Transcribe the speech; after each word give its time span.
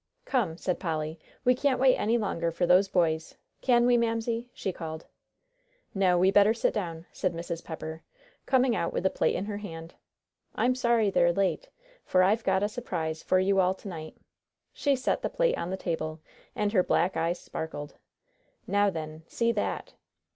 "Come," 0.25 0.57
said 0.57 0.79
Polly, 0.79 1.19
"we 1.45 1.53
can't 1.53 1.79
wait 1.79 1.95
any 1.95 2.17
longer 2.17 2.49
for 2.49 2.65
those 2.65 2.87
boys. 2.87 3.35
Can 3.61 3.85
we, 3.85 3.97
Mamsie?" 3.97 4.49
she 4.51 4.71
called. 4.73 5.05
"No, 5.93 6.17
we 6.17 6.31
better 6.31 6.55
sit 6.55 6.73
down," 6.73 7.05
said 7.11 7.35
Mrs. 7.35 7.63
Pepper, 7.63 8.01
coming 8.47 8.75
out 8.75 8.93
with 8.93 9.05
a 9.05 9.11
plate 9.11 9.35
in 9.35 9.45
her 9.45 9.57
hand. 9.59 9.93
"I'm 10.55 10.73
sorry 10.73 11.11
they're 11.11 11.31
late, 11.31 11.69
for 12.03 12.23
I've 12.23 12.43
got 12.43 12.63
a 12.63 12.67
surprise 12.67 13.21
for 13.21 13.37
you 13.37 13.59
all 13.59 13.75
to 13.75 13.87
night." 13.87 14.17
She 14.73 14.95
set 14.95 15.21
the 15.21 15.29
plate 15.29 15.55
on 15.55 15.69
the 15.69 15.77
table, 15.77 16.19
and 16.55 16.73
her 16.73 16.81
black 16.81 17.15
eyes 17.15 17.37
sparkled. 17.39 17.93
"Now, 18.65 18.89
then, 18.89 19.21
see 19.27 19.51
that!" 19.51 19.93